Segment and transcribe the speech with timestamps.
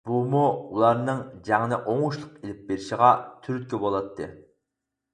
[0.09, 1.21] بۇمۇ ئۇلارنىڭ
[1.51, 3.13] جەڭنى ئوڭۇشلۇق ئېلىپ بېرىشىغا
[3.45, 4.35] تۈرتكە بولاتتى.